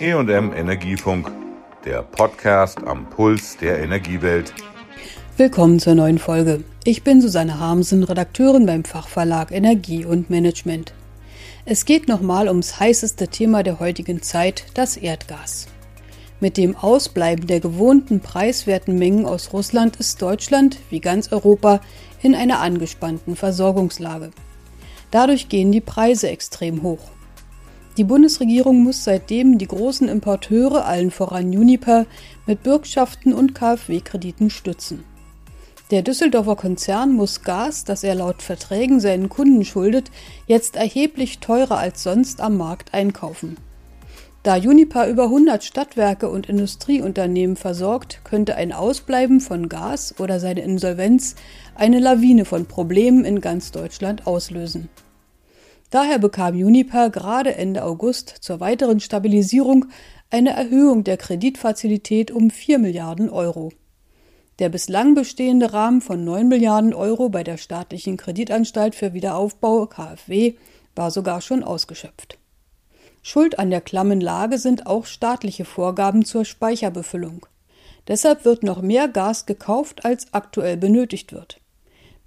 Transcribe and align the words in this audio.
EM 0.00 0.52
Energiefunk, 0.52 1.28
der 1.84 2.02
Podcast 2.02 2.78
am 2.86 3.10
Puls 3.10 3.56
der 3.56 3.80
Energiewelt. 3.80 4.54
Willkommen 5.36 5.80
zur 5.80 5.96
neuen 5.96 6.18
Folge. 6.18 6.62
Ich 6.84 7.02
bin 7.02 7.20
Susanne 7.20 7.58
Harmsen, 7.58 8.04
Redakteurin 8.04 8.64
beim 8.64 8.84
Fachverlag 8.84 9.50
Energie 9.50 10.04
und 10.04 10.30
Management. 10.30 10.92
Es 11.64 11.84
geht 11.84 12.06
nochmal 12.06 12.46
ums 12.46 12.78
heißeste 12.78 13.26
Thema 13.26 13.64
der 13.64 13.80
heutigen 13.80 14.22
Zeit, 14.22 14.66
das 14.74 14.96
Erdgas. 14.96 15.66
Mit 16.38 16.56
dem 16.56 16.76
Ausbleiben 16.76 17.48
der 17.48 17.58
gewohnten 17.58 18.20
preiswerten 18.20 19.00
Mengen 19.00 19.26
aus 19.26 19.52
Russland 19.52 19.96
ist 19.96 20.22
Deutschland, 20.22 20.78
wie 20.90 21.00
ganz 21.00 21.32
Europa, 21.32 21.80
in 22.22 22.36
einer 22.36 22.60
angespannten 22.60 23.34
Versorgungslage. 23.34 24.30
Dadurch 25.10 25.48
gehen 25.48 25.72
die 25.72 25.80
Preise 25.80 26.28
extrem 26.28 26.84
hoch. 26.84 27.10
Die 27.98 28.04
Bundesregierung 28.04 28.84
muss 28.84 29.02
seitdem 29.02 29.58
die 29.58 29.66
großen 29.66 30.08
Importeure, 30.08 30.84
allen 30.84 31.10
voran 31.10 31.46
Uniper, 31.48 32.06
mit 32.46 32.62
Bürgschaften 32.62 33.34
und 33.34 33.56
KfW-Krediten 33.56 34.50
stützen. 34.50 35.02
Der 35.90 36.02
Düsseldorfer 36.02 36.54
Konzern 36.54 37.12
muss 37.12 37.42
Gas, 37.42 37.82
das 37.82 38.04
er 38.04 38.14
laut 38.14 38.40
Verträgen 38.40 39.00
seinen 39.00 39.28
Kunden 39.28 39.64
schuldet, 39.64 40.12
jetzt 40.46 40.76
erheblich 40.76 41.40
teurer 41.40 41.78
als 41.78 42.04
sonst 42.04 42.40
am 42.40 42.56
Markt 42.56 42.94
einkaufen. 42.94 43.56
Da 44.44 44.54
Uniper 44.54 45.08
über 45.08 45.24
100 45.24 45.64
Stadtwerke 45.64 46.28
und 46.28 46.48
Industrieunternehmen 46.48 47.56
versorgt, 47.56 48.20
könnte 48.22 48.54
ein 48.54 48.72
Ausbleiben 48.72 49.40
von 49.40 49.68
Gas 49.68 50.14
oder 50.20 50.38
seine 50.38 50.60
Insolvenz 50.60 51.34
eine 51.74 51.98
Lawine 51.98 52.44
von 52.44 52.66
Problemen 52.66 53.24
in 53.24 53.40
ganz 53.40 53.72
Deutschland 53.72 54.28
auslösen. 54.28 54.88
Daher 55.90 56.18
bekam 56.18 56.54
Uniper 56.54 57.08
gerade 57.08 57.54
Ende 57.54 57.82
August 57.82 58.28
zur 58.40 58.60
weiteren 58.60 59.00
Stabilisierung 59.00 59.86
eine 60.30 60.50
Erhöhung 60.50 61.04
der 61.04 61.16
Kreditfazilität 61.16 62.30
um 62.30 62.50
4 62.50 62.78
Milliarden 62.78 63.30
Euro. 63.30 63.72
Der 64.58 64.68
bislang 64.68 65.14
bestehende 65.14 65.72
Rahmen 65.72 66.00
von 66.00 66.24
9 66.24 66.48
Milliarden 66.48 66.92
Euro 66.92 67.30
bei 67.30 67.42
der 67.44 67.56
staatlichen 67.56 68.16
Kreditanstalt 68.16 68.94
für 68.94 69.14
Wiederaufbau 69.14 69.86
KfW 69.86 70.54
war 70.94 71.10
sogar 71.10 71.40
schon 71.40 71.62
ausgeschöpft. 71.62 72.38
Schuld 73.22 73.58
an 73.58 73.70
der 73.70 73.80
klammen 73.80 74.20
Lage 74.20 74.58
sind 74.58 74.86
auch 74.86 75.06
staatliche 75.06 75.64
Vorgaben 75.64 76.24
zur 76.24 76.44
Speicherbefüllung. 76.44 77.46
Deshalb 78.08 78.44
wird 78.44 78.62
noch 78.62 78.82
mehr 78.82 79.06
Gas 79.06 79.46
gekauft, 79.46 80.04
als 80.04 80.32
aktuell 80.32 80.76
benötigt 80.76 81.32
wird. 81.32 81.60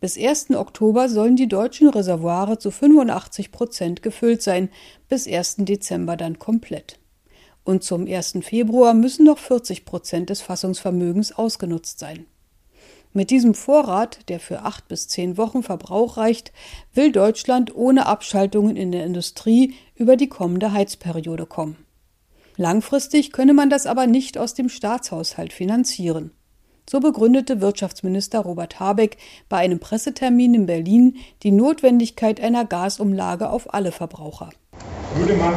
Bis 0.01 0.17
1. 0.17 0.49
Oktober 0.55 1.09
sollen 1.09 1.35
die 1.35 1.47
deutschen 1.47 1.87
Reservoire 1.87 2.57
zu 2.57 2.71
85 2.71 3.51
Prozent 3.51 4.01
gefüllt 4.01 4.41
sein, 4.41 4.69
bis 5.07 5.27
1. 5.27 5.57
Dezember 5.59 6.17
dann 6.17 6.39
komplett. 6.39 6.97
Und 7.63 7.83
zum 7.83 8.07
1. 8.07 8.39
Februar 8.41 8.95
müssen 8.95 9.25
noch 9.25 9.37
40 9.37 9.85
Prozent 9.85 10.31
des 10.31 10.41
Fassungsvermögens 10.41 11.33
ausgenutzt 11.33 11.99
sein. 11.99 12.25
Mit 13.13 13.29
diesem 13.29 13.53
Vorrat, 13.53 14.27
der 14.27 14.39
für 14.39 14.63
acht 14.63 14.87
bis 14.87 15.07
zehn 15.07 15.37
Wochen 15.37 15.61
Verbrauch 15.61 16.17
reicht, 16.17 16.51
will 16.95 17.11
Deutschland 17.11 17.75
ohne 17.75 18.07
Abschaltungen 18.07 18.77
in 18.77 18.91
der 18.91 19.05
Industrie 19.05 19.75
über 19.93 20.15
die 20.15 20.29
kommende 20.29 20.73
Heizperiode 20.73 21.45
kommen. 21.45 21.77
Langfristig 22.57 23.31
könne 23.31 23.53
man 23.53 23.69
das 23.69 23.85
aber 23.85 24.07
nicht 24.07 24.39
aus 24.39 24.55
dem 24.55 24.67
Staatshaushalt 24.67 25.53
finanzieren. 25.53 26.31
So 26.91 26.99
begründete 26.99 27.61
Wirtschaftsminister 27.61 28.41
Robert 28.41 28.81
Habeck 28.81 29.15
bei 29.47 29.59
einem 29.59 29.79
Pressetermin 29.79 30.53
in 30.53 30.65
Berlin 30.65 31.15
die 31.41 31.51
Notwendigkeit 31.51 32.41
einer 32.41 32.65
Gasumlage 32.65 33.49
auf 33.49 33.73
alle 33.73 33.93
Verbraucher. 33.93 34.49
Würde 35.15 35.35
man 35.35 35.53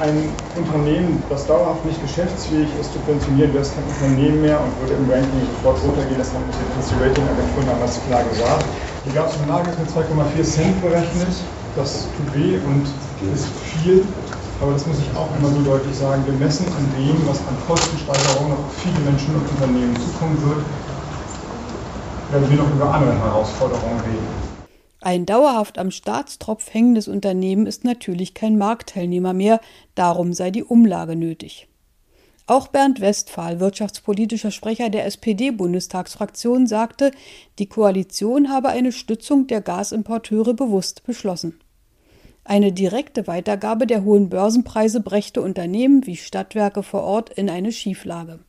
ein 0.00 0.28
Unternehmen, 0.56 1.22
das 1.30 1.46
dauerhaft 1.46 1.84
nicht 1.84 2.02
geschäftsfähig 2.02 2.66
ist, 2.80 2.92
subventionieren, 2.94 3.54
wäre 3.54 3.62
es 3.62 3.72
kein 3.72 3.84
Unternehmen 3.84 4.42
mehr 4.42 4.58
und 4.58 4.80
würde 4.80 4.94
im 4.94 5.08
Ranking 5.08 5.46
sofort 5.54 5.78
runtergehen. 5.84 6.18
Das 6.18 6.32
haben 6.32 6.42
die 6.50 7.04
Ratingagenturen 7.04 7.66
damals 7.68 8.00
klar 8.08 8.24
gesagt. 8.24 8.64
Die 9.06 9.14
Gasumlage 9.14 9.70
ist 9.70 9.78
mit 9.78 9.88
2,4 9.88 10.42
Cent 10.42 10.82
berechnet. 10.82 11.34
Das 11.76 12.08
tut 12.16 12.34
weh 12.34 12.58
und 12.66 12.88
ist 13.32 13.46
viel. 13.46 14.04
Aber 14.62 14.74
das 14.74 14.86
muss 14.86 14.96
ich 15.00 15.16
auch 15.16 15.28
immer 15.36 15.48
so 15.48 15.60
deutlich 15.62 15.96
sagen, 15.96 16.24
gemessen 16.24 16.66
an 16.68 16.88
dem, 16.96 17.26
was 17.26 17.40
an 17.40 17.56
Kostensteigerungen 17.66 18.52
auf 18.52 18.72
viele 18.76 19.00
Menschen 19.00 19.34
und 19.34 19.50
Unternehmen 19.50 19.96
zukommen 19.96 20.40
wird, 20.40 20.64
werden 22.30 22.48
wir 22.48 22.58
noch 22.58 22.72
über 22.72 22.94
andere 22.94 23.18
Herausforderungen 23.18 24.00
reden. 24.02 24.52
Ein 25.00 25.26
dauerhaft 25.26 25.78
am 25.78 25.90
Staatstropf 25.90 26.72
hängendes 26.72 27.08
Unternehmen 27.08 27.66
ist 27.66 27.82
natürlich 27.82 28.34
kein 28.34 28.56
Marktteilnehmer 28.56 29.32
mehr, 29.32 29.60
darum 29.96 30.32
sei 30.32 30.52
die 30.52 30.62
Umlage 30.62 31.16
nötig. 31.16 31.66
Auch 32.46 32.68
Bernd 32.68 33.00
Westphal, 33.00 33.58
wirtschaftspolitischer 33.58 34.52
Sprecher 34.52 34.90
der 34.90 35.06
SPD-Bundestagsfraktion, 35.06 36.68
sagte, 36.68 37.10
die 37.58 37.66
Koalition 37.66 38.48
habe 38.48 38.68
eine 38.68 38.92
Stützung 38.92 39.48
der 39.48 39.60
Gasimporteure 39.60 40.54
bewusst 40.54 41.02
beschlossen. 41.02 41.58
Eine 42.44 42.72
direkte 42.72 43.26
Weitergabe 43.26 43.86
der 43.86 44.04
hohen 44.04 44.28
Börsenpreise 44.28 45.00
brächte 45.00 45.42
Unternehmen 45.42 46.06
wie 46.06 46.16
Stadtwerke 46.16 46.82
vor 46.82 47.02
Ort 47.02 47.30
in 47.30 47.48
eine 47.48 47.70
Schieflage. 47.70 48.40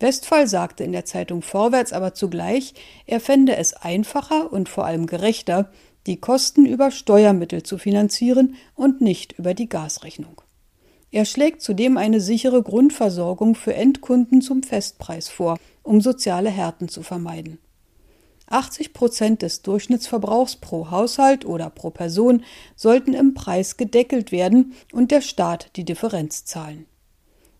Westphal 0.00 0.46
sagte 0.46 0.84
in 0.84 0.92
der 0.92 1.04
Zeitung 1.04 1.42
Vorwärts 1.42 1.92
aber 1.92 2.14
zugleich, 2.14 2.74
er 3.06 3.20
fände 3.20 3.56
es 3.56 3.72
einfacher 3.74 4.52
und 4.52 4.68
vor 4.68 4.84
allem 4.84 5.06
gerechter, 5.06 5.70
die 6.06 6.20
Kosten 6.20 6.66
über 6.66 6.90
Steuermittel 6.90 7.62
zu 7.62 7.78
finanzieren 7.78 8.54
und 8.74 9.00
nicht 9.00 9.32
über 9.32 9.54
die 9.54 9.68
Gasrechnung. 9.68 10.40
Er 11.10 11.24
schlägt 11.24 11.62
zudem 11.62 11.96
eine 11.96 12.20
sichere 12.20 12.62
Grundversorgung 12.62 13.54
für 13.54 13.74
Endkunden 13.74 14.42
zum 14.42 14.62
Festpreis 14.62 15.28
vor, 15.28 15.58
um 15.82 16.00
soziale 16.00 16.50
Härten 16.50 16.88
zu 16.88 17.02
vermeiden. 17.02 17.58
80 18.50 18.92
Prozent 18.92 19.42
des 19.42 19.62
Durchschnittsverbrauchs 19.62 20.56
pro 20.56 20.90
Haushalt 20.90 21.44
oder 21.44 21.70
pro 21.70 21.90
Person 21.90 22.44
sollten 22.76 23.14
im 23.14 23.34
Preis 23.34 23.76
gedeckelt 23.76 24.32
werden 24.32 24.74
und 24.92 25.10
der 25.10 25.20
Staat 25.20 25.76
die 25.76 25.84
Differenz 25.84 26.44
zahlen. 26.44 26.86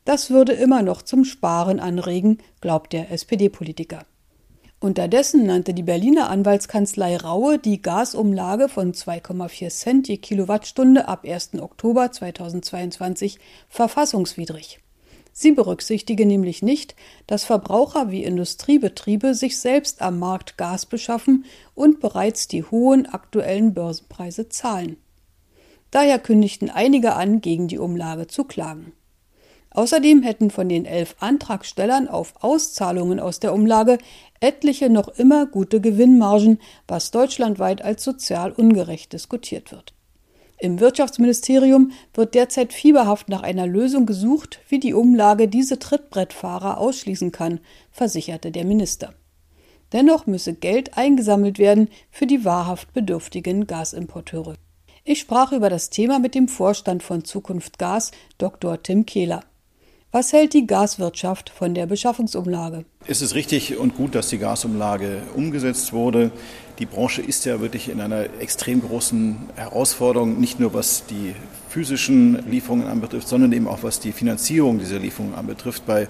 Das 0.05 0.31
würde 0.31 0.53
immer 0.53 0.83
noch 0.83 1.03
zum 1.03 1.25
Sparen 1.25 1.81
anregen, 1.81 2.39
glaubt 2.61 2.93
der 2.93 3.11
SPD-Politiker. 3.11 4.07
Unterdessen 4.81 5.45
nannte 5.45 5.75
die 5.75 5.83
Berliner 5.83 6.31
Anwaltskanzlei 6.31 7.17
Raue 7.17 7.59
die 7.59 7.83
Gasumlage 7.83 8.69
von 8.69 8.93
2,4 8.93 9.69
Cent 9.71 10.09
je 10.09 10.19
Kilowattstunde 10.19 11.09
ab 11.09 11.25
1. 11.27 11.61
Oktober 11.61 12.13
2022 12.13 13.39
verfassungswidrig. 13.69 14.81
Sie 15.41 15.53
berücksichtige 15.53 16.27
nämlich 16.27 16.63
nicht, 16.63 16.97
dass 17.29 17.45
Verbraucher 17.45 18.11
wie 18.11 18.25
Industriebetriebe 18.25 19.35
sich 19.35 19.61
selbst 19.61 20.03
am 20.03 20.19
Markt 20.19 20.59
Gas 20.59 20.85
beschaffen 20.85 21.45
und 21.77 22.01
bereits 22.01 22.49
die 22.49 22.65
hohen 22.65 23.07
aktuellen 23.07 23.73
Börsenpreise 23.73 24.49
zahlen. 24.49 24.97
Daher 25.93 26.19
kündigten 26.19 26.71
einige 26.71 27.15
an, 27.15 27.41
gegen 27.41 27.69
die 27.69 27.79
Umlage 27.79 28.27
zu 28.27 28.43
klagen. 28.43 28.91
Außerdem 29.71 30.25
hätten 30.25 30.51
von 30.51 30.69
den 30.69 30.85
elf 30.85 31.15
Antragstellern 31.21 32.09
auf 32.09 32.35
Auszahlungen 32.43 33.21
aus 33.21 33.39
der 33.39 33.55
Umlage 33.55 33.99
etliche 34.41 34.91
noch 34.91 35.07
immer 35.07 35.47
gute 35.47 35.81
Gewinnmargen, 35.81 36.59
was 36.89 37.13
deutschlandweit 37.13 37.81
als 37.81 38.03
sozial 38.03 38.51
ungerecht 38.51 39.13
diskutiert 39.13 39.71
wird. 39.71 39.95
Im 40.61 40.81
Wirtschaftsministerium 40.81 41.93
wird 42.15 42.35
derzeit 42.35 42.73
fieberhaft 42.73 43.29
nach 43.29 43.43
einer 43.43 43.67
Lösung 43.67 44.07
gesucht, 44.07 44.59
wie 44.69 44.81
die 44.81 44.93
Umlage 44.93 45.47
diese 45.47 45.79
Trittbrettfahrer 45.79 46.79
ausschließen 46.79 47.31
kann, 47.31 47.61
versicherte 47.93 48.51
der 48.51 48.65
Minister. 48.65 49.15
Dennoch 49.93 50.27
müsse 50.27 50.55
Geld 50.55 50.99
eingesammelt 50.99 51.59
werden 51.59 51.89
für 52.11 52.27
die 52.27 52.45
wahrhaft 52.45 52.93
bedürftigen 52.93 53.67
Gasimporteure. 53.69 54.55
Ich 55.05 55.21
sprach 55.21 55.53
über 55.53 55.71
das 55.71 55.91
Thema 55.91 56.19
mit 56.19 56.35
dem 56.35 56.49
Vorstand 56.49 57.03
von 57.03 57.25
Zukunft 57.25 57.79
Gas, 57.79 58.11
Dr. 58.37 58.83
Tim 58.83 59.07
Kehler. 59.07 59.45
Was 60.11 60.33
hält 60.33 60.55
die 60.55 60.67
Gaswirtschaft 60.67 61.51
von 61.51 61.75
der 61.75 61.87
Beschaffungsumlage? 61.87 62.85
Es 63.11 63.23
ist 63.23 63.35
richtig 63.35 63.79
und 63.79 63.97
gut, 63.97 64.15
dass 64.15 64.29
die 64.29 64.37
Gasumlage 64.37 65.23
umgesetzt 65.35 65.95
wurde. 65.95 66.31
Die 66.79 66.85
Branche 66.85 67.23
ist 67.23 67.47
ja 67.47 67.59
wirklich 67.59 67.89
in 67.89 68.03
einer 68.03 68.27
extrem 68.39 68.83
großen 68.83 69.49
Herausforderung, 69.57 70.39
nicht 70.39 70.61
nur 70.61 70.75
was 70.75 71.07
die 71.07 71.35
physischen 71.71 72.47
Lieferungen 72.51 72.87
anbetrifft, 72.87 73.27
sondern 73.27 73.55
eben 73.55 73.67
auch 73.67 73.83
was 73.83 73.99
die 73.99 74.13
Finanzierung 74.13 74.79
dieser 74.79 74.99
Lieferungen 74.99 75.35
anbetrifft. 75.35 75.87
Bei 75.87 76.07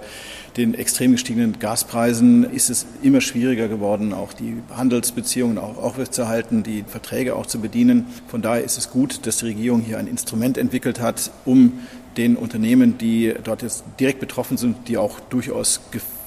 den 0.57 0.75
extrem 0.75 1.13
gestiegenen 1.13 1.61
Gaspreisen 1.61 2.43
ist 2.51 2.69
es 2.69 2.85
immer 3.01 3.21
schwieriger 3.21 3.69
geworden, 3.69 4.13
auch 4.13 4.33
die 4.33 4.57
Handelsbeziehungen 4.75 5.57
aufrechtzuerhalten, 5.57 6.65
die 6.65 6.83
Verträge 6.85 7.37
auch 7.37 7.47
zu 7.47 7.61
bedienen. 7.61 8.07
Von 8.27 8.43
daher 8.43 8.65
ist 8.65 8.77
es 8.77 8.91
gut, 8.91 9.25
dass 9.25 9.37
die 9.37 9.47
Regierung 9.47 9.83
hier 9.83 9.99
ein 9.99 10.09
Instrument 10.09 10.59
entwickelt 10.59 10.99
hat, 10.99 11.31
um 11.45 11.79
den 12.17 12.35
Unternehmen, 12.35 12.99
die 12.99 13.35
dort 13.45 13.63
jetzt 13.63 13.85
direkt 14.01 14.19
betroffen 14.19 14.57
sind, 14.57 14.89
die 14.89 14.99
auch 14.99 15.21
durchaus 15.21 15.81
gefährdet 15.93 16.18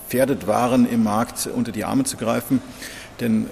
waren, 0.47 0.87
im 0.89 1.03
Markt 1.03 1.47
unter 1.47 1.71
die 1.71 1.83
Arme 1.83 2.03
zu 2.03 2.17
greifen. 2.17 2.61
Denn 3.19 3.47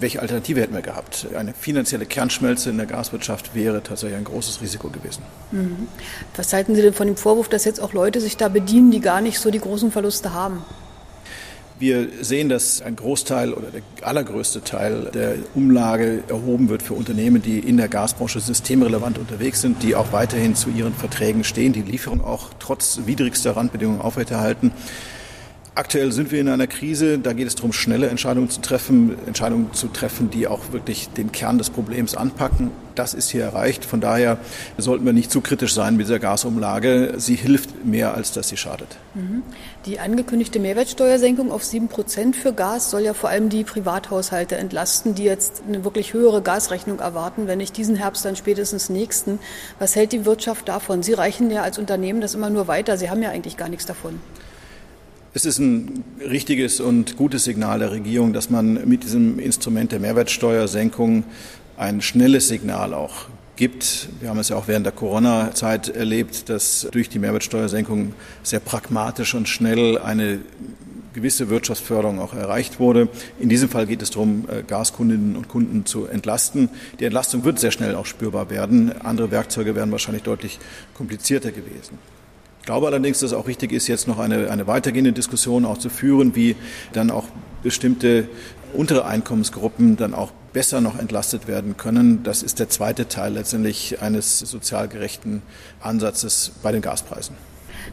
welche 0.00 0.20
Alternative 0.20 0.60
hätten 0.60 0.74
wir 0.74 0.82
gehabt? 0.82 1.26
Eine 1.36 1.54
finanzielle 1.54 2.06
Kernschmelze 2.06 2.70
in 2.70 2.76
der 2.76 2.86
Gaswirtschaft 2.86 3.54
wäre 3.54 3.82
tatsächlich 3.82 4.18
ein 4.18 4.24
großes 4.24 4.60
Risiko 4.60 4.88
gewesen. 4.88 5.22
Mhm. 5.52 5.88
Was 6.36 6.52
halten 6.52 6.74
Sie 6.74 6.82
denn 6.82 6.92
von 6.92 7.06
dem 7.06 7.16
Vorwurf, 7.16 7.48
dass 7.48 7.64
jetzt 7.64 7.80
auch 7.80 7.92
Leute 7.92 8.20
sich 8.20 8.36
da 8.36 8.48
bedienen, 8.48 8.90
die 8.90 9.00
gar 9.00 9.20
nicht 9.20 9.38
so 9.38 9.50
die 9.50 9.60
großen 9.60 9.90
Verluste 9.92 10.34
haben? 10.34 10.64
Wir 11.78 12.08
sehen, 12.22 12.48
dass 12.48 12.80
ein 12.80 12.96
Großteil 12.96 13.52
oder 13.52 13.66
der 13.68 13.82
allergrößte 14.00 14.64
Teil 14.64 15.10
der 15.12 15.34
Umlage 15.54 16.22
erhoben 16.26 16.70
wird 16.70 16.82
für 16.82 16.94
Unternehmen, 16.94 17.42
die 17.42 17.58
in 17.58 17.76
der 17.76 17.88
Gasbranche 17.88 18.40
systemrelevant 18.40 19.18
unterwegs 19.18 19.60
sind, 19.60 19.82
die 19.82 19.94
auch 19.94 20.10
weiterhin 20.10 20.54
zu 20.54 20.70
ihren 20.70 20.94
Verträgen 20.94 21.44
stehen, 21.44 21.74
die 21.74 21.82
Lieferung 21.82 22.24
auch 22.24 22.48
trotz 22.58 23.00
widrigster 23.04 23.56
Randbedingungen 23.56 24.00
aufrechterhalten. 24.00 24.72
Aktuell 25.76 26.10
sind 26.10 26.32
wir 26.32 26.40
in 26.40 26.48
einer 26.48 26.66
Krise, 26.66 27.18
da 27.18 27.34
geht 27.34 27.46
es 27.46 27.54
darum, 27.54 27.74
schnelle 27.74 28.08
Entscheidungen 28.08 28.48
zu 28.48 28.62
treffen, 28.62 29.14
Entscheidungen 29.26 29.74
zu 29.74 29.88
treffen, 29.88 30.30
die 30.30 30.46
auch 30.46 30.72
wirklich 30.72 31.10
den 31.10 31.32
Kern 31.32 31.58
des 31.58 31.68
Problems 31.68 32.16
anpacken. 32.16 32.70
Das 32.94 33.12
ist 33.12 33.28
hier 33.28 33.42
erreicht. 33.42 33.84
Von 33.84 34.00
daher 34.00 34.38
sollten 34.78 35.04
wir 35.04 35.12
nicht 35.12 35.30
zu 35.30 35.42
kritisch 35.42 35.74
sein 35.74 35.98
mit 35.98 36.06
dieser 36.06 36.18
Gasumlage. 36.18 37.16
Sie 37.18 37.34
hilft 37.34 37.84
mehr, 37.84 38.14
als 38.14 38.32
dass 38.32 38.48
sie 38.48 38.56
schadet. 38.56 38.88
Mhm. 39.12 39.42
Die 39.84 40.00
angekündigte 40.00 40.60
Mehrwertsteuersenkung 40.60 41.52
auf 41.52 41.62
sieben 41.62 41.88
Prozent 41.88 42.36
für 42.36 42.54
Gas 42.54 42.90
soll 42.90 43.02
ja 43.02 43.12
vor 43.12 43.28
allem 43.28 43.50
die 43.50 43.62
Privathaushalte 43.62 44.56
entlasten, 44.56 45.14
die 45.14 45.24
jetzt 45.24 45.62
eine 45.68 45.84
wirklich 45.84 46.14
höhere 46.14 46.40
Gasrechnung 46.40 47.00
erwarten, 47.00 47.48
wenn 47.48 47.58
nicht 47.58 47.76
diesen 47.76 47.96
Herbst, 47.96 48.24
dann 48.24 48.34
spätestens 48.34 48.88
nächsten. 48.88 49.40
Was 49.78 49.94
hält 49.94 50.12
die 50.12 50.24
Wirtschaft 50.24 50.70
davon? 50.70 51.02
Sie 51.02 51.12
reichen 51.12 51.50
ja 51.50 51.60
als 51.60 51.76
Unternehmen 51.76 52.22
das 52.22 52.34
immer 52.34 52.48
nur 52.48 52.66
weiter. 52.66 52.96
Sie 52.96 53.10
haben 53.10 53.22
ja 53.22 53.28
eigentlich 53.28 53.58
gar 53.58 53.68
nichts 53.68 53.84
davon. 53.84 54.20
Es 55.36 55.44
ist 55.44 55.58
ein 55.58 56.02
richtiges 56.18 56.80
und 56.80 57.18
gutes 57.18 57.44
Signal 57.44 57.80
der 57.80 57.90
Regierung, 57.90 58.32
dass 58.32 58.48
man 58.48 58.88
mit 58.88 59.04
diesem 59.04 59.38
Instrument 59.38 59.92
der 59.92 60.00
Mehrwertsteuersenkung 60.00 61.24
ein 61.76 62.00
schnelles 62.00 62.48
Signal 62.48 62.94
auch 62.94 63.26
gibt. 63.54 64.08
Wir 64.20 64.30
haben 64.30 64.38
es 64.38 64.48
ja 64.48 64.56
auch 64.56 64.66
während 64.66 64.86
der 64.86 64.94
Corona-Zeit 64.94 65.90
erlebt, 65.90 66.48
dass 66.48 66.88
durch 66.90 67.10
die 67.10 67.18
Mehrwertsteuersenkung 67.18 68.14
sehr 68.42 68.60
pragmatisch 68.60 69.34
und 69.34 69.46
schnell 69.46 69.98
eine 69.98 70.38
gewisse 71.12 71.50
Wirtschaftsförderung 71.50 72.18
auch 72.18 72.32
erreicht 72.32 72.80
wurde. 72.80 73.10
In 73.38 73.50
diesem 73.50 73.68
Fall 73.68 73.86
geht 73.86 74.00
es 74.00 74.08
darum, 74.08 74.46
äh, 74.48 74.62
Gaskundinnen 74.62 75.36
und 75.36 75.48
Kunden 75.48 75.84
zu 75.84 76.06
entlasten. 76.06 76.70
Die 76.98 77.04
Entlastung 77.04 77.44
wird 77.44 77.58
sehr 77.58 77.72
schnell 77.72 77.94
auch 77.94 78.06
spürbar 78.06 78.48
werden. 78.48 78.90
Andere 79.02 79.30
Werkzeuge 79.30 79.74
wären 79.74 79.92
wahrscheinlich 79.92 80.22
deutlich 80.22 80.58
komplizierter 80.94 81.52
gewesen. 81.52 81.98
Ich 82.66 82.68
glaube 82.68 82.88
allerdings, 82.88 83.20
dass 83.20 83.30
es 83.30 83.32
auch 83.32 83.46
wichtig 83.46 83.70
ist, 83.70 83.86
jetzt 83.86 84.08
noch 84.08 84.18
eine, 84.18 84.50
eine 84.50 84.66
weitergehende 84.66 85.12
Diskussion 85.12 85.64
auch 85.64 85.78
zu 85.78 85.88
führen, 85.88 86.34
wie 86.34 86.56
dann 86.92 87.12
auch 87.12 87.26
bestimmte 87.62 88.28
untere 88.72 89.04
Einkommensgruppen 89.04 89.96
dann 89.96 90.14
auch 90.14 90.32
besser 90.52 90.80
noch 90.80 90.98
entlastet 90.98 91.46
werden 91.46 91.76
können. 91.76 92.24
Das 92.24 92.42
ist 92.42 92.58
der 92.58 92.68
zweite 92.68 93.06
Teil 93.06 93.34
letztendlich 93.34 94.02
eines 94.02 94.40
sozial 94.40 94.88
gerechten 94.88 95.42
Ansatzes 95.78 96.50
bei 96.60 96.72
den 96.72 96.82
Gaspreisen. 96.82 97.36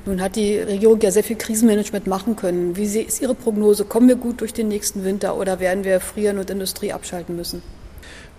Nun 0.07 0.19
hat 0.19 0.35
die 0.37 0.57
Regierung 0.57 0.99
ja 1.01 1.11
sehr 1.11 1.23
viel 1.23 1.35
Krisenmanagement 1.35 2.07
machen 2.07 2.35
können. 2.35 2.75
Wie 2.75 2.85
ist 2.85 3.21
Ihre 3.21 3.35
Prognose? 3.35 3.85
Kommen 3.85 4.07
wir 4.07 4.15
gut 4.15 4.41
durch 4.41 4.53
den 4.53 4.69
nächsten 4.69 5.03
Winter 5.03 5.37
oder 5.37 5.59
werden 5.59 5.83
wir 5.83 5.99
frieren 5.99 6.39
und 6.39 6.49
Industrie 6.49 6.91
abschalten 6.91 7.35
müssen? 7.35 7.61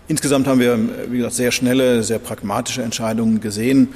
Insgesamt 0.08 0.48
haben 0.48 0.58
wir, 0.58 0.76
wie 1.12 1.18
gesagt, 1.18 1.36
sehr 1.36 1.52
schnelle, 1.52 2.02
sehr 2.02 2.18
pragmatische 2.18 2.82
Entscheidungen 2.82 3.40
gesehen. 3.40 3.90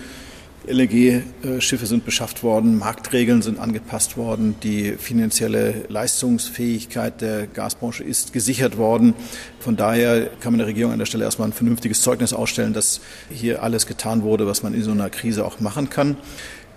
LNG-Schiffe 0.69 1.87
sind 1.87 2.05
beschafft 2.05 2.43
worden, 2.43 2.79
Marktregeln 2.79 3.43
sind 3.43 3.59
angepasst 3.59 4.17
worden, 4.17 4.57
die 4.63 4.93
finanzielle 4.93 5.87
Leistungsfähigkeit 5.89 7.21
der 7.21 7.47
Gasbranche 7.47 8.05
ist 8.05 8.33
gesichert 8.33 8.77
worden. 8.77 9.15
Von 9.61 9.77
daher 9.77 10.27
kann 10.41 10.53
man 10.53 10.59
der 10.59 10.67
Regierung 10.69 10.93
an 10.93 10.99
der 10.99 11.07
Stelle 11.07 11.25
erstmal 11.25 11.49
ein 11.49 11.53
vernünftiges 11.53 12.03
Zeugnis 12.03 12.33
ausstellen, 12.33 12.75
dass 12.75 13.01
hier 13.31 13.63
alles 13.63 13.87
getan 13.87 14.23
wurde, 14.23 14.47
was 14.47 14.63
man 14.63 14.75
in 14.75 14.83
so 14.83 14.91
einer 14.91 15.11
Krise 15.11 15.45
auch 15.45 15.61
machen 15.61 15.91
kann. 15.91 16.17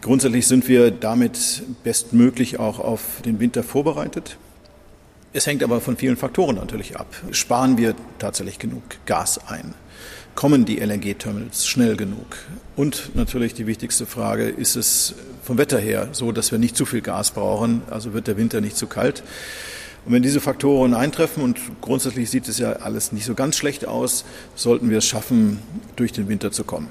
Grundsätzlich 0.01 0.47
sind 0.47 0.67
wir 0.67 0.89
damit 0.89 1.63
bestmöglich 1.83 2.59
auch 2.59 2.79
auf 2.79 3.21
den 3.23 3.39
Winter 3.39 3.61
vorbereitet. 3.61 4.37
Es 5.33 5.47
hängt 5.47 5.63
aber 5.63 5.79
von 5.79 5.95
vielen 5.95 6.17
Faktoren 6.17 6.55
natürlich 6.55 6.97
ab. 6.97 7.07
Sparen 7.31 7.77
wir 7.77 7.95
tatsächlich 8.19 8.59
genug 8.59 8.83
Gas 9.05 9.39
ein? 9.47 9.73
Kommen 10.35 10.65
die 10.65 10.79
LNG-Terminals 10.79 11.67
schnell 11.67 11.95
genug? 11.95 12.37
Und 12.75 13.15
natürlich 13.15 13.53
die 13.53 13.67
wichtigste 13.67 14.05
Frage, 14.05 14.47
ist 14.47 14.75
es 14.75 15.15
vom 15.43 15.57
Wetter 15.57 15.79
her 15.79 16.09
so, 16.11 16.31
dass 16.31 16.51
wir 16.51 16.59
nicht 16.59 16.75
zu 16.75 16.85
viel 16.85 17.01
Gas 17.01 17.31
brauchen, 17.31 17.81
also 17.89 18.13
wird 18.13 18.27
der 18.27 18.37
Winter 18.37 18.61
nicht 18.61 18.77
zu 18.77 18.87
kalt? 18.87 19.23
Und 20.05 20.13
wenn 20.13 20.23
diese 20.23 20.41
Faktoren 20.41 20.93
eintreffen, 20.93 21.43
und 21.43 21.59
grundsätzlich 21.81 22.29
sieht 22.29 22.47
es 22.47 22.57
ja 22.57 22.73
alles 22.73 23.11
nicht 23.11 23.25
so 23.25 23.35
ganz 23.35 23.55
schlecht 23.55 23.85
aus, 23.85 24.25
sollten 24.55 24.89
wir 24.89 24.97
es 24.97 25.05
schaffen, 25.05 25.59
durch 25.95 26.11
den 26.11 26.27
Winter 26.27 26.51
zu 26.51 26.63
kommen. 26.63 26.87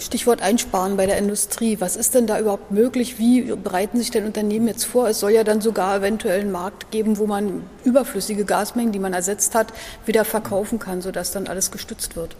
Stichwort 0.00 0.42
Einsparen 0.42 0.96
bei 0.96 1.06
der 1.06 1.18
Industrie. 1.18 1.76
Was 1.80 1.94
ist 1.94 2.14
denn 2.14 2.26
da 2.26 2.40
überhaupt 2.40 2.72
möglich? 2.72 3.18
Wie 3.18 3.42
bereiten 3.42 3.98
sich 3.98 4.10
denn 4.10 4.24
Unternehmen 4.24 4.66
jetzt 4.66 4.84
vor? 4.84 5.08
Es 5.08 5.20
soll 5.20 5.30
ja 5.30 5.44
dann 5.44 5.60
sogar 5.60 5.98
eventuell 5.98 6.40
einen 6.40 6.50
Markt 6.50 6.90
geben, 6.90 7.18
wo 7.18 7.26
man 7.26 7.62
überflüssige 7.84 8.44
Gasmengen, 8.44 8.92
die 8.92 8.98
man 8.98 9.12
ersetzt 9.12 9.54
hat, 9.54 9.72
wieder 10.04 10.24
verkaufen 10.24 10.80
kann, 10.80 11.00
sodass 11.00 11.30
dann 11.30 11.46
alles 11.46 11.70
gestützt 11.70 12.16
wird. 12.16 12.34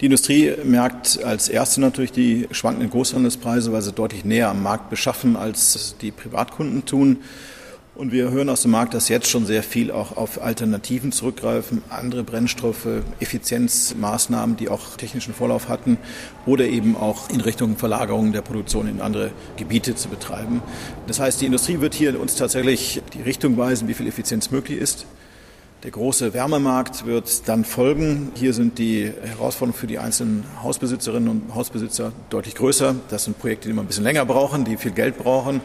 Die 0.00 0.04
Industrie 0.04 0.52
merkt 0.62 1.24
als 1.24 1.48
erste 1.48 1.80
natürlich 1.80 2.12
die 2.12 2.48
schwankenden 2.50 2.90
Großhandelspreise, 2.90 3.72
weil 3.72 3.80
sie 3.80 3.92
deutlich 3.92 4.26
näher 4.26 4.50
am 4.50 4.62
Markt 4.62 4.90
beschaffen, 4.90 5.36
als 5.36 5.96
die 6.02 6.10
Privatkunden 6.10 6.84
tun. 6.84 7.20
Und 7.94 8.12
wir 8.12 8.30
hören 8.30 8.50
aus 8.50 8.60
dem 8.60 8.72
Markt, 8.72 8.92
dass 8.92 9.08
jetzt 9.08 9.26
schon 9.26 9.46
sehr 9.46 9.62
viel 9.62 9.90
auch 9.90 10.18
auf 10.18 10.42
Alternativen 10.42 11.12
zurückgreifen, 11.12 11.80
andere 11.88 12.24
Brennstoffe, 12.24 12.86
Effizienzmaßnahmen, 13.20 14.58
die 14.58 14.68
auch 14.68 14.98
technischen 14.98 15.32
Vorlauf 15.32 15.70
hatten 15.70 15.96
oder 16.44 16.66
eben 16.66 16.94
auch 16.94 17.30
in 17.30 17.40
Richtung 17.40 17.78
Verlagerung 17.78 18.32
der 18.34 18.42
Produktion 18.42 18.88
in 18.88 19.00
andere 19.00 19.30
Gebiete 19.56 19.94
zu 19.94 20.10
betreiben. 20.10 20.60
Das 21.06 21.20
heißt, 21.20 21.40
die 21.40 21.46
Industrie 21.46 21.80
wird 21.80 21.94
hier 21.94 22.20
uns 22.20 22.34
tatsächlich 22.34 23.00
die 23.14 23.22
Richtung 23.22 23.56
weisen, 23.56 23.88
wie 23.88 23.94
viel 23.94 24.08
Effizienz 24.08 24.50
möglich 24.50 24.78
ist. 24.78 25.06
Der 25.82 25.90
große 25.90 26.32
Wärmemarkt 26.32 27.04
wird 27.04 27.46
dann 27.48 27.66
folgen. 27.66 28.32
Hier 28.34 28.54
sind 28.54 28.78
die 28.78 29.12
Herausforderungen 29.22 29.78
für 29.78 29.86
die 29.86 29.98
einzelnen 29.98 30.44
Hausbesitzerinnen 30.62 31.28
und 31.28 31.54
Hausbesitzer 31.54 32.12
deutlich 32.30 32.54
größer. 32.54 32.94
Das 33.10 33.24
sind 33.24 33.38
Projekte, 33.38 33.68
die 33.68 33.72
immer 33.72 33.82
ein 33.82 33.86
bisschen 33.86 34.02
länger 34.02 34.24
brauchen, 34.24 34.64
die 34.64 34.78
viel 34.78 34.92
Geld 34.92 35.18
brauchen, 35.18 35.60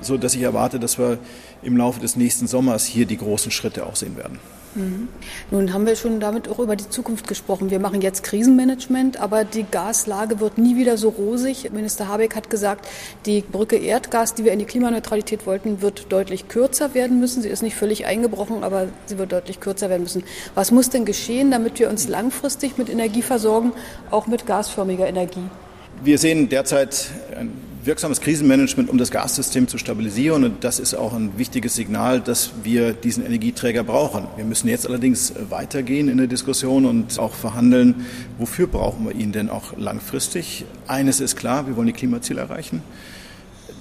so 0.00 0.16
dass 0.16 0.34
ich 0.34 0.42
erwarte, 0.42 0.78
dass 0.78 0.98
wir 0.98 1.18
im 1.62 1.76
Laufe 1.76 2.00
des 2.00 2.16
nächsten 2.16 2.46
Sommers 2.46 2.84
hier 2.84 3.06
die 3.06 3.16
großen 3.16 3.50
Schritte 3.50 3.86
auch 3.86 3.96
sehen 3.96 4.16
werden. 4.16 4.38
Mhm. 4.76 5.08
Nun 5.50 5.72
haben 5.72 5.86
wir 5.86 5.96
schon 5.96 6.20
damit 6.20 6.48
auch 6.48 6.58
über 6.58 6.76
die 6.76 6.88
Zukunft 6.88 7.26
gesprochen. 7.26 7.70
Wir 7.70 7.80
machen 7.80 8.02
jetzt 8.02 8.22
Krisenmanagement, 8.22 9.18
aber 9.18 9.44
die 9.44 9.64
Gaslage 9.64 10.38
wird 10.38 10.58
nie 10.58 10.76
wieder 10.76 10.98
so 10.98 11.08
rosig. 11.08 11.70
Minister 11.72 12.08
Habeck 12.08 12.36
hat 12.36 12.50
gesagt, 12.50 12.86
die 13.24 13.40
Brücke 13.40 13.76
Erdgas, 13.76 14.34
die 14.34 14.44
wir 14.44 14.52
in 14.52 14.58
die 14.58 14.64
Klimaneutralität 14.66 15.46
wollten, 15.46 15.80
wird 15.80 16.12
deutlich 16.12 16.48
kürzer 16.48 16.94
werden 16.94 17.18
müssen. 17.18 17.42
Sie 17.42 17.48
ist 17.48 17.62
nicht 17.62 17.74
völlig 17.74 18.06
eingebrochen, 18.06 18.62
aber 18.62 18.88
sie 19.06 19.18
wird 19.18 19.32
deutlich 19.32 19.60
kürzer 19.60 19.88
werden 19.88 20.02
müssen. 20.02 20.24
Was 20.54 20.70
muss 20.70 20.90
denn 20.90 21.04
geschehen, 21.04 21.50
damit 21.50 21.78
wir 21.78 21.88
uns 21.88 22.06
langfristig 22.08 22.76
mit 22.76 22.90
Energie 22.90 23.22
versorgen, 23.22 23.72
auch 24.10 24.26
mit 24.26 24.46
gasförmiger 24.46 25.06
Energie? 25.06 25.44
Wir 26.04 26.18
sehen 26.18 26.50
derzeit 26.50 27.06
ein 27.34 27.65
wirksames 27.86 28.20
Krisenmanagement, 28.20 28.90
um 28.90 28.98
das 28.98 29.10
Gassystem 29.10 29.68
zu 29.68 29.78
stabilisieren. 29.78 30.44
Und 30.44 30.64
das 30.64 30.78
ist 30.78 30.94
auch 30.94 31.12
ein 31.14 31.38
wichtiges 31.38 31.74
Signal, 31.74 32.20
dass 32.20 32.50
wir 32.62 32.92
diesen 32.92 33.24
Energieträger 33.24 33.84
brauchen. 33.84 34.26
Wir 34.36 34.44
müssen 34.44 34.68
jetzt 34.68 34.86
allerdings 34.86 35.32
weitergehen 35.50 36.08
in 36.08 36.18
der 36.18 36.26
Diskussion 36.26 36.84
und 36.84 37.18
auch 37.18 37.34
verhandeln, 37.34 38.06
wofür 38.38 38.66
brauchen 38.66 39.06
wir 39.06 39.14
ihn 39.14 39.32
denn 39.32 39.48
auch 39.48 39.76
langfristig. 39.76 40.64
Eines 40.86 41.20
ist 41.20 41.36
klar, 41.36 41.66
wir 41.66 41.76
wollen 41.76 41.86
die 41.86 41.92
Klimaziele 41.92 42.40
erreichen. 42.40 42.82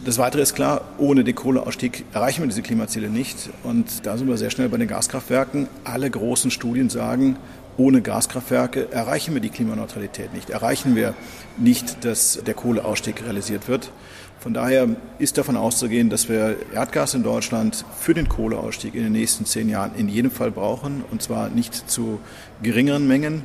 Das 0.05 0.19
Weitere 0.19 0.43
ist 0.43 0.53
klar, 0.53 0.81
ohne 0.99 1.23
den 1.23 1.33
Kohleausstieg 1.33 2.05
erreichen 2.13 2.43
wir 2.43 2.47
diese 2.47 2.61
Klimaziele 2.61 3.09
nicht. 3.09 3.49
Und 3.63 4.05
da 4.05 4.17
sind 4.17 4.27
wir 4.27 4.37
sehr 4.37 4.51
schnell 4.51 4.69
bei 4.69 4.77
den 4.77 4.87
Gaskraftwerken. 4.87 5.67
Alle 5.83 6.11
großen 6.11 6.51
Studien 6.51 6.89
sagen, 6.89 7.37
ohne 7.77 8.01
Gaskraftwerke 8.01 8.91
erreichen 8.91 9.33
wir 9.33 9.41
die 9.41 9.49
Klimaneutralität 9.49 10.33
nicht, 10.33 10.49
erreichen 10.49 10.95
wir 10.95 11.13
nicht, 11.57 12.05
dass 12.05 12.39
der 12.45 12.53
Kohleausstieg 12.53 13.23
realisiert 13.23 13.67
wird. 13.67 13.91
Von 14.39 14.53
daher 14.53 14.87
ist 15.17 15.37
davon 15.37 15.57
auszugehen, 15.57 16.09
dass 16.09 16.29
wir 16.29 16.55
Erdgas 16.73 17.15
in 17.15 17.23
Deutschland 17.23 17.83
für 17.99 18.13
den 18.13 18.29
Kohleausstieg 18.29 18.93
in 18.93 19.03
den 19.03 19.11
nächsten 19.11 19.45
zehn 19.45 19.69
Jahren 19.69 19.91
in 19.97 20.07
jedem 20.07 20.29
Fall 20.29 20.51
brauchen, 20.51 21.03
und 21.09 21.21
zwar 21.21 21.49
nicht 21.49 21.89
zu 21.89 22.19
geringeren 22.61 23.07
Mengen. 23.07 23.41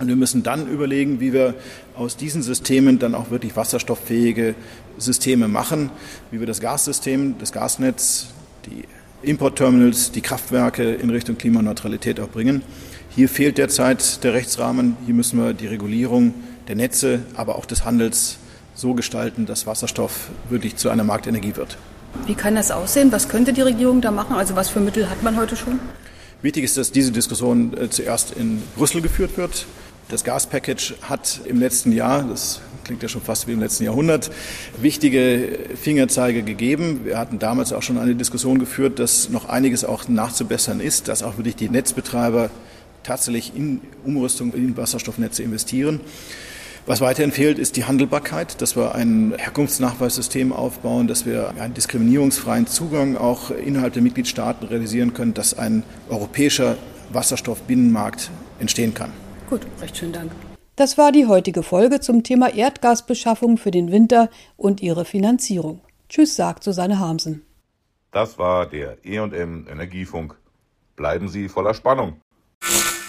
Und 0.00 0.08
wir 0.08 0.16
müssen 0.16 0.42
dann 0.42 0.66
überlegen, 0.66 1.20
wie 1.20 1.32
wir 1.32 1.54
aus 1.94 2.16
diesen 2.16 2.42
Systemen 2.42 2.98
dann 2.98 3.14
auch 3.14 3.30
wirklich 3.30 3.54
wasserstofffähige 3.54 4.56
Systeme 4.98 5.46
machen, 5.46 5.90
wie 6.32 6.40
wir 6.40 6.46
das 6.46 6.60
Gassystem, 6.60 7.36
das 7.38 7.52
Gasnetz, 7.52 8.28
die 8.66 8.84
Importterminals, 9.22 10.10
die 10.10 10.22
Kraftwerke 10.22 10.94
in 10.94 11.10
Richtung 11.10 11.38
Klimaneutralität 11.38 12.18
auch 12.18 12.28
bringen. 12.28 12.62
Hier 13.14 13.28
fehlt 13.28 13.58
derzeit 13.58 14.24
der 14.24 14.32
Rechtsrahmen. 14.32 14.96
Hier 15.04 15.12
müssen 15.12 15.38
wir 15.38 15.52
die 15.52 15.66
Regulierung 15.66 16.32
der 16.66 16.76
Netze, 16.76 17.20
aber 17.34 17.56
auch 17.56 17.66
des 17.66 17.84
Handels 17.84 18.38
so 18.74 18.94
gestalten, 18.94 19.44
dass 19.44 19.66
Wasserstoff 19.66 20.30
wirklich 20.48 20.76
zu 20.76 20.88
einer 20.88 21.04
Marktenergie 21.04 21.54
wird. 21.56 21.76
Wie 22.24 22.34
kann 22.34 22.54
das 22.54 22.70
aussehen? 22.70 23.12
Was 23.12 23.28
könnte 23.28 23.52
die 23.52 23.60
Regierung 23.60 24.00
da 24.00 24.10
machen? 24.10 24.34
Also 24.34 24.56
was 24.56 24.70
für 24.70 24.80
Mittel 24.80 25.10
hat 25.10 25.22
man 25.22 25.36
heute 25.36 25.56
schon? 25.56 25.78
Wichtig 26.40 26.64
ist, 26.64 26.78
dass 26.78 26.90
diese 26.90 27.12
Diskussion 27.12 27.76
äh, 27.76 27.90
zuerst 27.90 28.32
in 28.32 28.62
Brüssel 28.76 29.02
geführt 29.02 29.36
wird. 29.36 29.66
Das 30.08 30.24
Gaspackage 30.24 30.94
hat 31.02 31.42
im 31.44 31.60
letzten 31.60 31.92
Jahr, 31.92 32.22
das 32.22 32.62
klingt 32.84 33.02
ja 33.02 33.10
schon 33.10 33.20
fast 33.20 33.46
wie 33.46 33.52
im 33.52 33.60
letzten 33.60 33.84
Jahrhundert, 33.84 34.30
wichtige 34.80 35.58
Fingerzeige 35.74 36.42
gegeben. 36.42 37.02
Wir 37.04 37.18
hatten 37.18 37.38
damals 37.38 37.74
auch 37.74 37.82
schon 37.82 37.98
eine 37.98 38.14
Diskussion 38.14 38.58
geführt, 38.58 38.98
dass 38.98 39.28
noch 39.28 39.50
einiges 39.50 39.84
auch 39.84 40.08
nachzubessern 40.08 40.80
ist, 40.80 41.08
dass 41.08 41.22
auch 41.22 41.36
wirklich 41.36 41.56
die 41.56 41.68
Netzbetreiber 41.68 42.48
tatsächlich 43.02 43.54
in 43.56 43.80
Umrüstung 44.04 44.52
in 44.54 44.76
Wasserstoffnetze 44.76 45.42
investieren. 45.42 46.00
Was 46.84 47.00
weiterhin 47.00 47.30
fehlt, 47.30 47.60
ist 47.60 47.76
die 47.76 47.84
Handelbarkeit, 47.84 48.60
dass 48.60 48.74
wir 48.74 48.94
ein 48.96 49.34
Herkunftsnachweissystem 49.36 50.52
aufbauen, 50.52 51.06
dass 51.06 51.24
wir 51.24 51.50
einen 51.50 51.74
diskriminierungsfreien 51.74 52.66
Zugang 52.66 53.16
auch 53.16 53.52
innerhalb 53.52 53.92
der 53.92 54.02
Mitgliedstaaten 54.02 54.66
realisieren 54.66 55.14
können, 55.14 55.32
dass 55.32 55.56
ein 55.56 55.84
europäischer 56.08 56.76
Wasserstoffbinnenmarkt 57.12 58.30
entstehen 58.58 58.94
kann. 58.94 59.12
Gut, 59.48 59.60
recht 59.80 59.96
schönen 59.96 60.12
Dank. 60.12 60.32
Das 60.74 60.98
war 60.98 61.12
die 61.12 61.26
heutige 61.26 61.62
Folge 61.62 62.00
zum 62.00 62.24
Thema 62.24 62.52
Erdgasbeschaffung 62.52 63.58
für 63.58 63.70
den 63.70 63.92
Winter 63.92 64.28
und 64.56 64.80
ihre 64.82 65.04
Finanzierung. 65.04 65.82
Tschüss, 66.08 66.34
sagt 66.34 66.64
Susanne 66.64 66.98
Harmsen. 66.98 67.42
Das 68.10 68.38
war 68.38 68.66
der 68.66 68.98
EM 69.04 69.66
Energiefunk. 69.68 70.36
Bleiben 70.96 71.28
Sie 71.28 71.48
voller 71.48 71.74
Spannung. 71.74 72.16
you 72.70 72.92